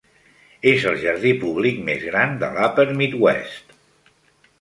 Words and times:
És 0.69 0.85
el 0.91 0.95
jardí 1.01 1.33
public 1.43 1.77
més 1.89 2.05
gran 2.13 2.33
de 2.45 2.49
l'Upper 2.55 2.87
Midwest. 3.03 3.77